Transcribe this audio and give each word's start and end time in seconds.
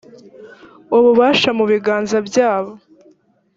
ububasha 0.95 1.49
mu 1.57 1.65
biganza 1.71 2.17
byabo 2.27 2.71